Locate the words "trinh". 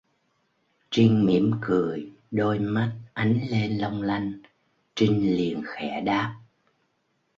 0.89-1.25, 4.95-5.35